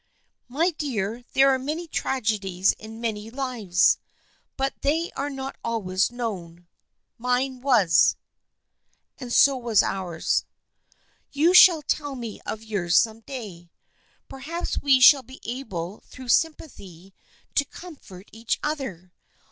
"My 0.47 0.71
dear, 0.71 1.25
there 1.33 1.51
are 1.51 1.59
many 1.59 1.87
tragedies 1.87 2.71
in 2.71 2.99
many 2.99 3.29
lives, 3.29 3.99
but 4.57 4.73
they 4.81 5.11
are 5.11 5.29
not 5.29 5.57
always 5.63 6.11
known. 6.11 6.65
Mine 7.19 7.61
was."" 7.61 8.15
And 9.19 9.31
so 9.31 9.55
was 9.55 9.83
ours."" 9.83 10.43
You 11.39 11.53
shall 11.53 11.83
tell 11.83 12.15
me 12.15 12.41
of 12.47 12.63
yours 12.63 12.97
some 12.97 13.19
day. 13.19 13.69
Per 14.27 14.39
haps 14.39 14.81
we 14.81 14.99
shall 15.01 15.21
be 15.21 15.39
able 15.43 16.01
through 16.07 16.29
sympathy 16.29 17.13
to 17.53 17.63
com 17.63 17.95
fort 17.95 18.27
each 18.33 18.57
other. 18.63 19.13